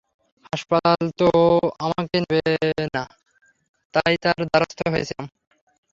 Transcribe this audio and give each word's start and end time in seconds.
হাসপাতাল 0.45 1.03
তো 1.19 1.29
আমাকে 1.85 2.17
নেবে 2.23 2.55
না, 2.95 3.03
তাই 3.93 4.13
তার 4.23 4.39
দ্বারস্থ 4.49 4.79
হয়েছিলাম। 4.93 5.27